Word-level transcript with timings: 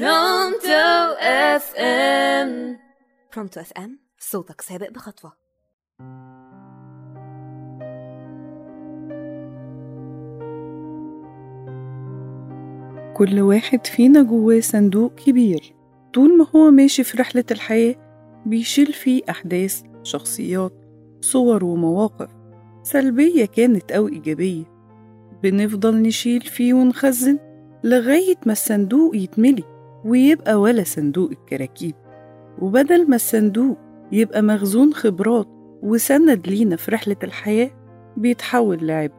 Pronto 0.00 1.14
FM 1.20 2.78
Pronto 3.34 3.60
FM 3.60 3.98
صوتك 4.18 4.60
سابق 4.60 4.90
بخطوة. 4.90 5.32
كل 13.16 13.40
واحد 13.40 13.86
فينا 13.86 14.22
جواه 14.22 14.60
صندوق 14.60 15.14
كبير. 15.14 15.74
طول 16.14 16.38
ما 16.38 16.46
هو 16.56 16.70
ماشي 16.70 17.04
في 17.04 17.18
رحلة 17.18 17.44
الحياة 17.50 17.94
بيشيل 18.46 18.92
فيه 18.92 19.22
أحداث 19.30 19.82
شخصيات 20.02 20.72
صور 21.20 21.64
ومواقف. 21.64 22.30
سلبية 22.82 23.44
كانت 23.44 23.92
أو 23.92 24.08
إيجابية. 24.08 24.64
بنفضل 25.42 26.02
نشيل 26.02 26.40
فيه 26.40 26.74
ونخزن 26.74 27.38
لغاية 27.84 28.36
ما 28.46 28.52
الصندوق 28.52 29.16
يتملي. 29.16 29.73
ويبقى 30.04 30.54
ولا 30.60 30.84
صندوق 30.84 31.30
الكراكيب. 31.30 31.94
وبدل 32.58 33.10
ما 33.10 33.16
الصندوق 33.16 33.78
يبقى 34.12 34.42
مخزون 34.42 34.94
خبرات 34.94 35.48
وسند 35.82 36.48
لينا 36.48 36.76
في 36.76 36.90
رحلة 36.90 37.16
الحياة 37.22 37.70
بيتحول 38.16 38.86
لعبء 38.86 39.14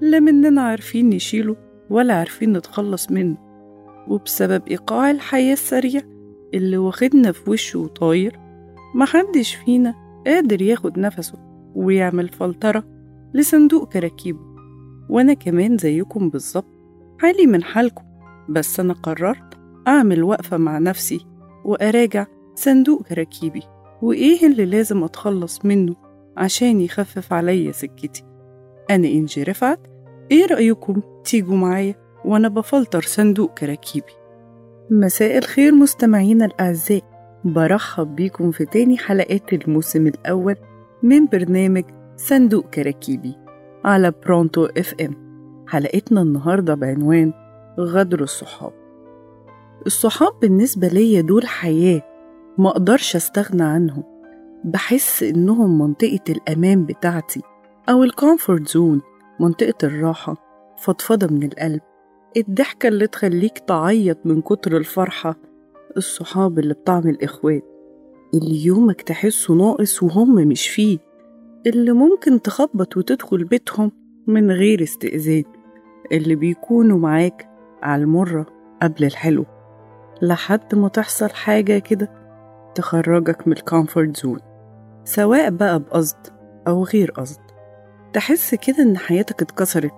لا 0.00 0.20
مننا 0.20 0.62
عارفين 0.62 1.08
نشيله 1.08 1.56
ولا 1.90 2.14
عارفين 2.14 2.52
نتخلص 2.52 3.10
منه. 3.10 3.36
وبسبب 4.08 4.62
إيقاع 4.68 5.10
الحياة 5.10 5.52
السريع 5.52 6.00
اللي 6.54 6.76
واخدنا 6.76 7.32
في 7.32 7.50
وشه 7.50 7.78
وطاير 7.78 8.38
محدش 8.94 9.54
فينا 9.54 9.94
قادر 10.26 10.62
ياخد 10.62 10.98
نفسه 10.98 11.38
ويعمل 11.74 12.28
فلترة 12.28 12.84
لصندوق 13.34 13.88
كراكيبه. 13.88 14.40
وأنا 15.08 15.34
كمان 15.34 15.78
زيكم 15.78 16.28
بالظبط 16.30 16.66
حالي 17.18 17.46
من 17.46 17.62
حالكم 17.62 18.04
بس 18.48 18.80
أنا 18.80 18.92
قررت 18.92 19.61
أعمل 19.88 20.24
وقفة 20.24 20.56
مع 20.56 20.78
نفسي 20.78 21.26
وأراجع 21.64 22.26
صندوق 22.54 23.02
كراكيبي 23.02 23.62
وإيه 24.02 24.46
اللي 24.46 24.64
لازم 24.64 25.04
أتخلص 25.04 25.64
منه 25.64 25.96
عشان 26.36 26.80
يخفف 26.80 27.32
عليا 27.32 27.72
سكتي؟ 27.72 28.24
أنا 28.90 29.08
إنجي 29.08 29.42
رفعت. 29.42 29.86
إيه 30.30 30.46
رأيكم؟ 30.46 31.02
تيجوا 31.24 31.56
معايا 31.56 31.94
وأنا 32.24 32.48
بفلتر 32.48 33.02
صندوق 33.02 33.54
كراكيبي 33.54 34.12
مساء 34.90 35.38
الخير 35.38 35.74
مستمعينا 35.74 36.44
الأعزاء. 36.44 37.02
برحب 37.44 38.16
بيكم 38.16 38.50
في 38.50 38.64
تاني 38.64 38.98
حلقات 38.98 39.52
الموسم 39.52 40.06
الأول 40.06 40.56
من 41.02 41.26
برنامج 41.26 41.84
صندوق 42.16 42.70
كراكيبي 42.70 43.34
على 43.84 44.12
برونتو 44.26 44.64
إف 44.64 44.94
إم. 45.00 45.16
حلقتنا 45.68 46.22
النهاردة 46.22 46.74
بعنوان 46.74 47.32
غدر 47.78 48.22
الصحاب. 48.22 48.81
الصحاب 49.86 50.40
بالنسبة 50.40 50.88
ليا 50.88 51.20
دول 51.20 51.46
حياة 51.46 52.02
ما 52.58 52.68
أقدرش 52.68 53.16
أستغنى 53.16 53.62
عنهم. 53.62 54.02
بحس 54.64 55.22
إنهم 55.22 55.78
منطقة 55.78 56.20
الأمان 56.28 56.86
بتاعتي 56.86 57.40
أو 57.88 58.04
ال 58.04 58.12
comfort 58.12 58.68
zone 58.68 59.00
منطقة 59.40 59.74
الراحة 59.84 60.36
فضفضة 60.78 61.26
من 61.34 61.42
القلب. 61.42 61.80
الضحكة 62.36 62.88
اللي 62.88 63.06
تخليك 63.06 63.58
تعيط 63.58 64.18
من 64.24 64.42
كتر 64.42 64.76
الفرحة 64.76 65.36
الصحاب 65.96 66.58
اللي 66.58 66.74
بطعم 66.74 67.08
الإخوات. 67.08 67.64
اللي 68.34 68.64
يومك 68.64 69.02
تحسه 69.02 69.54
ناقص 69.54 70.02
وهم 70.02 70.34
مش 70.34 70.68
فيه. 70.68 70.98
اللي 71.66 71.92
ممكن 71.92 72.42
تخبط 72.42 72.96
وتدخل 72.96 73.44
بيتهم 73.44 73.92
من 74.26 74.50
غير 74.50 74.82
استئذان. 74.82 75.44
اللي 76.12 76.34
بيكونوا 76.34 76.98
معاك 76.98 77.48
على 77.82 78.02
المرة 78.02 78.46
قبل 78.82 79.04
الحلو. 79.04 79.44
لحد 80.22 80.74
ما 80.74 80.88
تحصل 80.88 81.30
حاجة 81.30 81.78
كده 81.78 82.08
تخرجك 82.74 83.46
من 83.48 83.52
ال 83.52 83.60
comfort 83.60 84.16
zone 84.16 84.40
سواء 85.04 85.50
بقى 85.50 85.78
بقصد 85.80 86.16
أو 86.68 86.84
غير 86.84 87.10
قصد. 87.10 87.40
تحس 88.12 88.54
كده 88.54 88.82
إن 88.82 88.98
حياتك 88.98 89.42
اتكسرت 89.42 89.92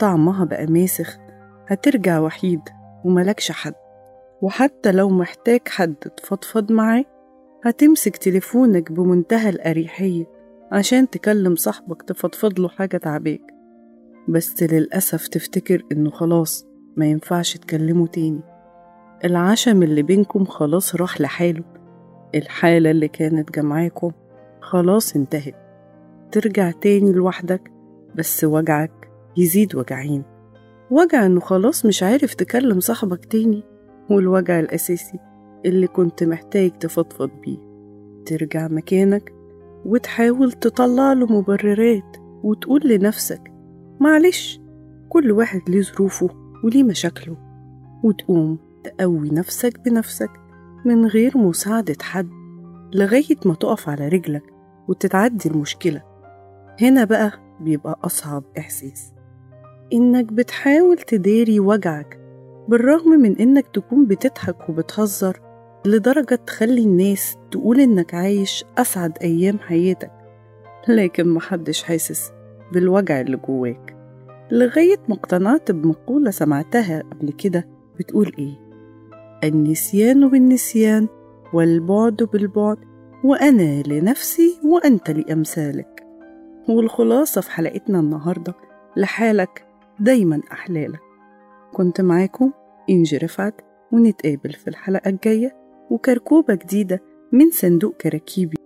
طعمها 0.00 0.44
بقى 0.44 0.66
ماسخ 0.66 1.18
هترجع 1.68 2.20
وحيد 2.20 2.60
وملكش 3.04 3.52
حد. 3.52 3.74
وحتى 4.42 4.92
لو 4.92 5.08
محتاج 5.08 5.60
حد 5.68 5.94
تفضفض 5.94 6.72
معاه 6.72 7.04
هتمسك 7.64 8.16
تليفونك 8.16 8.92
بمنتهى 8.92 9.48
الأريحية 9.50 10.24
عشان 10.72 11.10
تكلم 11.10 11.56
صاحبك 11.56 12.02
تفضفض 12.02 12.60
له 12.60 12.68
حاجة 12.68 12.96
تعباك. 12.96 13.42
بس 14.28 14.62
للأسف 14.62 15.28
تفتكر 15.28 15.82
إنه 15.92 16.10
خلاص 16.10 16.66
ما 16.96 17.06
ينفعش 17.06 17.56
تكلمه 17.56 18.06
تاني. 18.06 18.40
العشم 19.24 19.82
اللي 19.82 20.02
بينكم 20.02 20.44
خلاص 20.44 20.94
راح 20.96 21.20
لحاله. 21.20 21.64
الحالة 22.34 22.90
اللي 22.90 23.08
كانت 23.08 23.50
جمعاكم 23.50 24.12
خلاص 24.60 25.16
انتهت. 25.16 25.54
ترجع 26.32 26.70
تاني 26.70 27.12
لوحدك 27.12 27.72
بس 28.14 28.44
وجعك 28.44 29.10
يزيد 29.36 29.74
وجعين. 29.74 30.22
وجع 30.90 31.26
إنه 31.26 31.40
خلاص 31.40 31.86
مش 31.86 32.02
عارف 32.02 32.34
تكلم 32.34 32.80
صاحبك 32.80 33.24
تاني. 33.24 33.62
والوجع 34.10 34.60
الأساسي 34.60 35.18
اللي 35.66 35.86
كنت 35.86 36.24
محتاج 36.24 36.70
تفضفض 36.70 37.30
بيه. 37.44 37.58
ترجع 38.26 38.68
مكانك 38.68 39.32
وتحاول 39.84 40.52
تطلع 40.52 41.12
له 41.12 41.26
مبررات 41.26 42.16
وتقول 42.42 42.80
لنفسك 42.84 43.52
معلش 44.00 44.60
كل 45.08 45.32
واحد 45.32 45.60
ليه 45.68 45.82
ظروفه 45.82 46.28
وليه 46.64 46.82
مشاكله. 46.82 47.36
وتقوم. 48.04 48.69
تقوي 48.84 49.28
نفسك 49.30 49.78
بنفسك 49.84 50.30
من 50.84 51.06
غير 51.06 51.38
مساعدة 51.38 51.96
حد 52.02 52.30
لغاية 52.94 53.36
ما 53.44 53.54
تقف 53.54 53.88
على 53.88 54.08
رجلك 54.08 54.42
وتتعدي 54.88 55.48
المشكلة. 55.48 56.02
هنا 56.80 57.04
بقى 57.04 57.32
بيبقى 57.60 57.98
أصعب 58.04 58.44
إحساس. 58.58 59.12
إنك 59.92 60.32
بتحاول 60.32 60.98
تداري 60.98 61.60
وجعك 61.60 62.20
بالرغم 62.68 63.10
من 63.10 63.36
إنك 63.36 63.66
تكون 63.74 64.06
بتضحك 64.06 64.68
وبتهزر 64.68 65.40
لدرجة 65.86 66.34
تخلي 66.34 66.82
الناس 66.82 67.36
تقول 67.50 67.80
إنك 67.80 68.14
عايش 68.14 68.64
أسعد 68.78 69.18
أيام 69.22 69.58
حياتك 69.58 70.10
لكن 70.88 71.28
محدش 71.28 71.82
حاسس 71.82 72.32
بالوجع 72.72 73.20
اللي 73.20 73.36
جواك. 73.36 73.96
لغاية 74.52 74.98
ما 75.08 75.14
اقتنعت 75.14 75.70
بمقولة 75.70 76.30
سمعتها 76.30 77.02
قبل 77.02 77.32
كده 77.32 77.68
بتقول 77.98 78.32
إيه؟ 78.38 78.69
النسيان 79.44 80.28
بالنسيان 80.28 81.08
والبعد 81.52 82.28
بالبعد 82.32 82.78
وأنا 83.24 83.82
لنفسي 83.82 84.60
وأنت 84.64 85.10
لأمثالك. 85.10 86.06
والخلاصة 86.68 87.40
في 87.40 87.50
حلقتنا 87.50 88.00
النهاردة 88.00 88.54
لحالك 88.96 89.66
دايما 90.00 90.40
أحلالك. 90.52 91.00
كنت 91.72 92.00
معاكم 92.00 92.52
إنجي 92.90 93.16
رفعت 93.16 93.54
ونتقابل 93.92 94.52
في 94.52 94.68
الحلقة 94.68 95.08
الجاية 95.08 95.56
وكركوبة 95.90 96.54
جديدة 96.54 97.02
من 97.32 97.50
صندوق 97.50 97.96
كراكيبي. 97.96 98.56